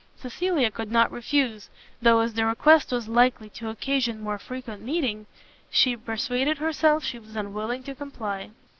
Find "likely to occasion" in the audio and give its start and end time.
3.07-4.19